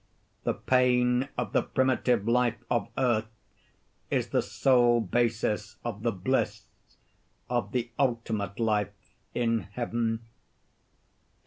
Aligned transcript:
The 0.45 0.55
pain 0.55 1.29
of 1.37 1.53
the 1.53 1.61
primitive 1.61 2.27
life 2.27 2.57
of 2.71 2.89
Earth, 2.97 3.27
is 4.09 4.29
the 4.29 4.41
sole 4.41 4.99
basis 4.99 5.75
of 5.85 6.01
the 6.01 6.11
bliss 6.11 6.63
of 7.51 7.71
the 7.71 7.91
ultimate 7.99 8.59
life 8.59 8.89
in 9.35 9.59
Heaven. 9.59 10.21